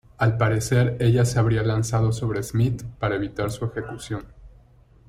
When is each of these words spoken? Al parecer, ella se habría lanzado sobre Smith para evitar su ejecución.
Al 0.17 0.35
parecer, 0.35 0.97
ella 0.99 1.25
se 1.25 1.37
habría 1.37 1.61
lanzado 1.61 2.11
sobre 2.11 2.41
Smith 2.41 2.81
para 2.97 3.17
evitar 3.17 3.51
su 3.51 3.65
ejecución. 3.65 4.25